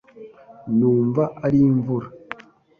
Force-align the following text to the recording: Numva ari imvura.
Numva 0.77 1.23
ari 1.45 1.59
imvura. 1.69 2.07